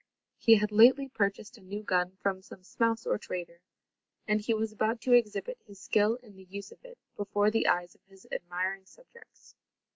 [0.39, 3.59] He had lately purchased a new gun from some smouse or trader,
[4.27, 7.67] and he was about to exhibit his skill in the use of it, before the
[7.67, 9.53] eyes of his admiring subjects.